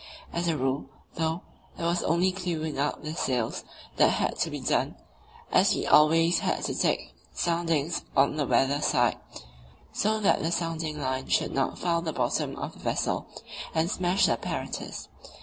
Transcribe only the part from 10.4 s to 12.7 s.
the sounding line should not foul the bottom